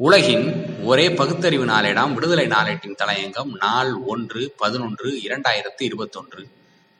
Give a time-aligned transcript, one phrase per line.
[0.00, 0.44] உலகின்
[0.84, 6.42] ஒரே பகுத்தறிவு நாளேடாம் விடுதலை நாளேட்டின் தலையங்கம் நாள் ஒன்று பதினொன்று இரண்டாயிரத்து இருபத்தொன்று.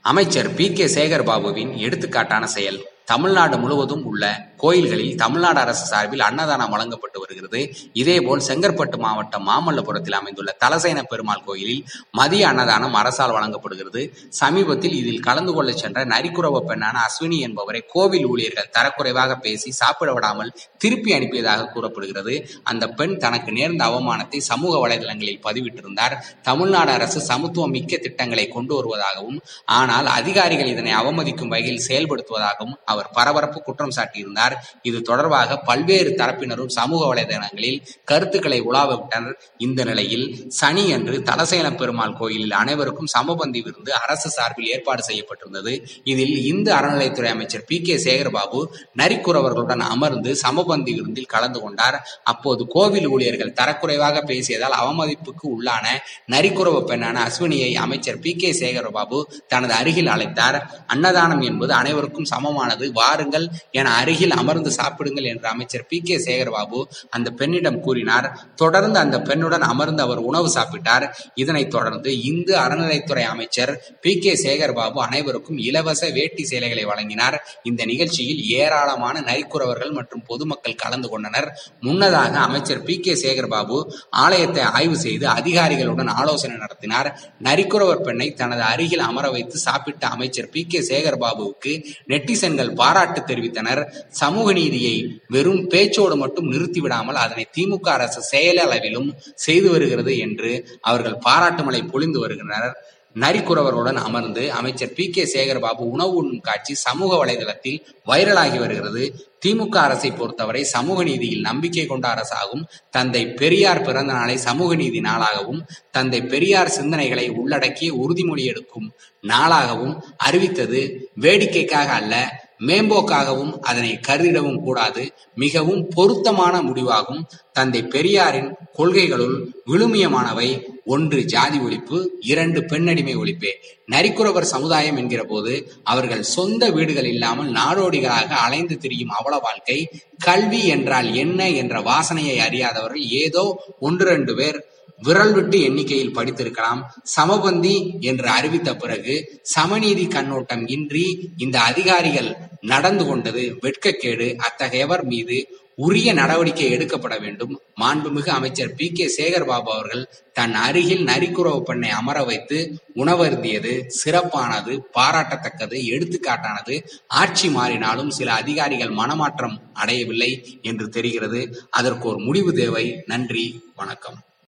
[0.00, 7.18] அமைச்சர் பி கே சேகர்பாபுவின் எடுத்துக்காட்டான செயல் தமிழ்நாடு முழுவதும் உள்ள கோயில்களில் தமிழ்நாடு அரசு சார்பில் அன்னதானம் வழங்கப்பட்டு
[7.22, 7.60] வருகிறது.
[8.00, 14.02] இதேபோல் செங்கற்பட்டு மாவட்டம் மாமல்லபுரத்தில் அமைந்துள்ள தலசேன பெருமாள் கோயிலில் மதிய அன்னதானம் அரசால் வழங்கப்படுகிறது.
[14.40, 20.54] சமீபத்தில் இதில் கலந்து கொள்ள சென்ற நரிக்குறவ பெண்ணான அஸ்வினி என்பவரை கோவில் ஊழியர்கள் தரக்குறைவாக பேசி சாப்பிட விடாமல்
[20.84, 22.34] திருப்பி அனுப்பியதாக கூறப்படுகிறது.
[22.72, 26.16] அந்த பெண் தனக்கு நேர்ந்த அவமானத்தை சமூக வலைதளங்களில் பதிவிட்டிருந்தார்.
[26.42, 29.38] தமிழ்நாடு அரசு சமத்துவம் மிக்க திட்டங்களை கொண்டு வருவதாகவும்
[29.78, 34.45] ஆனால் அதிகாரிகள் இதனை அவமதிக்கும் வகையில் செயல்படுத்துவதாகவும் அவர் பரபரப்பு குற்றம் சாட்டியிருந்தார்.
[34.82, 42.50] இது தொடர்பாக பல்வேறு தரப்பினரும் சமூக வலைதளங்களில் கருத்துக்களை உலாவவிட்டனர் இந்த நிலையில் சனி அன்று தலசேன பெருமாள் கோயிலில்
[42.50, 45.72] அனைவருக்கும் சமபந்தி விருந்து அரசு சார்பில் ஏற்பாடு செய்யப்பட்டிருந்தது.
[46.04, 48.60] இதில் இந்து அறநிலையத்துறை அமைச்சர் பி கே சேகர்பாபு
[48.96, 51.98] நரிக்குறவர்களுடன் அமர்ந்து சமபந்தி விருந்தில் கலந்து கொண்டார்.
[52.24, 55.86] அப்போது கோவில் ஊழியர்கள் தரக்குறைவாக பேசியதால் அவமதிப்புக்கு உள்ளான
[56.32, 60.58] நரிக்குறவ பெண்ணான அஸ்வினியை அமைச்சர் பி கே சேகர்பாபு தனது அருகில் அழைத்தார்.
[60.86, 62.92] அன்னதானம் என்பது அனைவருக்கும் சமமானது.
[62.92, 68.28] வாருங்கள் என அருகில் அமர்ந்து சாப்பிடுங்கள் என்று அமைச்சர் பி கே சேகர்பாபு அந்த பெண்ணிடம் கூறினார்.
[68.56, 71.06] தொடர்ந்து அந்த பெண்ணுடன் அமர்ந்து அவர் உணவு சாப்பிட்டார்.
[71.34, 77.36] இதனைத் தொடர்ந்து இந்து அறநிலைத்துறை அமைச்சர் பி கே சேகர்பாபு அனைவருக்கும் இலவச வேட்டி சேலைகளை வழங்கினார்.
[77.62, 81.48] இந்த நிகழ்ச்சியில் ஏராளமான நரிக்குறவர்கள் மற்றும் பொதுமக்கள் கலந்து கொண்டனர்.
[81.80, 83.78] முன்னதாக அமைச்சர் பி கே சேகர்பாபு
[84.24, 87.10] ஆலயத்தை ஆய்வு செய்து அதிகாரிகளுடன் ஆலோசனை நடத்தினார்.
[87.44, 91.72] நரிக்குறவர் பெண்ணை தனது அருகில் அமர வைத்து சாப்பிட்ட அமைச்சர் பி கே சேகர்பாபுவுக்கு
[92.06, 93.82] நெட்டிசன்கள் பாராட்டு தெரிவித்தனர்.
[94.26, 94.96] சமூக நீதியை
[95.34, 99.08] வெறும் பேச்சோடு மட்டும் நிறுத்திவிடாமல் அதனை திமுக அரசு செயலளவிலும்
[99.46, 100.52] செய்து வருகிறது என்று
[100.90, 102.76] அவர்கள் பாராட்டுமலை பொழிந்து வருகின்றனர்.
[103.16, 109.04] நரிக்குறவருடன் அமர்ந்து அமைச்சர் பி கே சேகர்பாபு உணவு உண்ணும் காட்சி சமூக வலைதளத்தில் வைரலாகி வருகிறது.
[109.44, 112.64] திமுக அரசை பொறுத்தவரை சமூக நீதியில் நம்பிக்கை கொண்ட அரசாகவும்
[112.96, 115.62] தந்தை பெரியார் பிறந்த நாளை சமூக நீதி நாளாகவும்
[115.96, 118.88] தந்தை பெரியார் சிந்தனைகளை உள்ளடக்கிய உறுதிமொழி எடுக்கும்
[119.24, 119.94] நாளாகவும்
[120.26, 120.82] அறிவித்தது.
[121.24, 122.14] வேடிக்கைக்காக அல்ல
[122.58, 125.12] மேம்போக்காகவும் அதனை கருதிடவும் கூடாது.
[125.34, 127.24] மிகவும் பொருத்தமான முடிவாகும்.
[127.52, 130.74] தந்தை பெரியாரின் கொள்கைகளுள் விழுமியமானவை.
[130.84, 133.50] ஒன்று ஜாதி ஒழிப்பு இரண்டு பெண்ணடிமை ஒழிப்பே.
[133.90, 139.88] நரிக்குறவர் சமுதாயம் என்கிற போது அவர்கள் சொந்த வீடுகள் இல்லாமல் நாடோடிகளாக அலைந்து திரியும் அவல வாழ்க்கை
[140.18, 146.80] கல்வி என்றால் என்ன என்ற வாசனையை அறியாதவர்கள் ஏதோ ஒன்று ரெண்டு பேர் விரல் விட்டு எண்ணிக்கையில் படித்திருக்கலாம்.
[147.16, 154.34] சமபந்தி என்று அறிவித்த பிறகு சமநீதி கண்ணோட்டம் இன்றி இந்த அதிகாரிகள் நடந்து கொண்டது வெட்கக்கேடு.
[154.36, 155.46] அத்தகையவர் மீது
[155.76, 157.60] உரிய நடவடிக்கை எடுக்கப்பட வேண்டும்.
[157.80, 158.92] மாண்புமிகு அமைச்சர் பி.
[158.92, 159.12] கே.
[159.16, 166.74] சேகர்பாபு அவர்கள் தன் அருகில் நரிக்குறவு பெண்ணை அமர வைத்து உணவருந்தியது சிறப்பானது பாராட்டத்தக்கது எடுத்துக்காட்டானது.
[167.06, 171.40] ஆட்சி மாறினாலும் சில அதிகாரிகள் மனமாற்றம் அடையவில்லை என்று தெரிகிறது.
[171.70, 173.02] அதற்கு ஒரு முடிவு தேவை.
[173.06, 173.44] நன்றி
[173.76, 174.25] வணக்கம்.